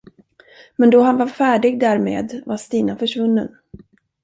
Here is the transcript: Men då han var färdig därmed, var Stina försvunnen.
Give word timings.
Men 0.75 0.89
då 0.89 1.01
han 1.01 1.17
var 1.17 1.27
färdig 1.27 1.79
därmed, 1.79 2.43
var 2.45 2.57
Stina 2.57 2.97
försvunnen. 2.97 3.57